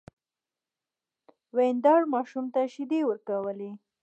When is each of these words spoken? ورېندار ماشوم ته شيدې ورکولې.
ورېندار 1.53 2.01
ماشوم 2.13 2.45
ته 2.53 2.61
شيدې 2.73 3.01
ورکولې. 3.09 3.71